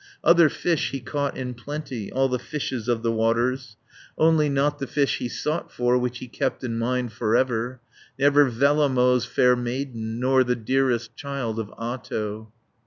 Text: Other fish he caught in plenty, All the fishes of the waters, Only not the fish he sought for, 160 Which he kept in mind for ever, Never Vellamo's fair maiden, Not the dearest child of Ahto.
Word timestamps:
Other 0.23 0.49
fish 0.49 0.89
he 0.89 0.99
caught 0.99 1.37
in 1.37 1.53
plenty, 1.53 2.11
All 2.11 2.27
the 2.27 2.39
fishes 2.39 2.87
of 2.87 3.03
the 3.03 3.11
waters, 3.11 3.77
Only 4.17 4.49
not 4.49 4.79
the 4.79 4.87
fish 4.87 5.17
he 5.19 5.29
sought 5.29 5.71
for, 5.71 5.93
160 5.95 6.01
Which 6.01 6.17
he 6.17 6.27
kept 6.39 6.63
in 6.63 6.79
mind 6.79 7.13
for 7.13 7.35
ever, 7.35 7.81
Never 8.17 8.49
Vellamo's 8.49 9.25
fair 9.25 9.55
maiden, 9.55 10.19
Not 10.19 10.47
the 10.47 10.55
dearest 10.55 11.15
child 11.15 11.59
of 11.59 11.67
Ahto. 11.77 12.47